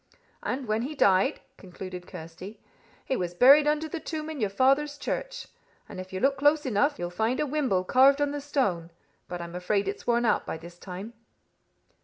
[0.41, 2.59] And when he died," concluded Kirsty,
[3.05, 5.47] "he was buried under the tomb in your father's church.
[5.87, 8.89] And if you look close enough, you'll find a wimble carved on the stone,
[9.27, 11.13] but I'm afraid it's worn out by this time."